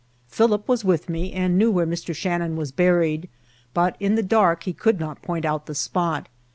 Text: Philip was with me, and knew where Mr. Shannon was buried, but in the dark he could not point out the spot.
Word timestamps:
Philip 0.27 0.67
was 0.67 0.83
with 0.83 1.09
me, 1.09 1.31
and 1.31 1.59
knew 1.59 1.69
where 1.69 1.85
Mr. 1.85 2.15
Shannon 2.15 2.55
was 2.55 2.71
buried, 2.71 3.29
but 3.71 3.97
in 3.99 4.15
the 4.15 4.23
dark 4.23 4.63
he 4.63 4.73
could 4.73 4.99
not 4.99 5.21
point 5.21 5.45
out 5.45 5.67
the 5.67 5.75
spot. 5.75 6.27